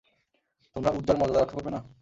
তোমরা 0.75 0.89
উযযার 0.91 1.17
মর্যাদা 1.17 1.39
রক্ষা 1.41 1.57
করবে 1.57 1.71
না? 1.75 1.79